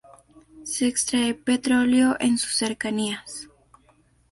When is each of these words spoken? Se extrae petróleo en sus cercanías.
Se 0.63 0.87
extrae 0.87 1.35
petróleo 1.35 2.17
en 2.19 2.39
sus 2.39 2.55
cercanías. 2.55 3.49